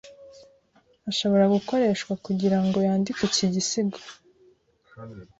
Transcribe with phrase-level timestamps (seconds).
[1.11, 3.99] ashobora gukoreshwa kugira ngo yandike iki gisigo